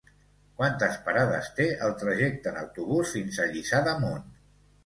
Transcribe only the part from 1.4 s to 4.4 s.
té el trajecte en autobús fins a Lliçà d'Amunt?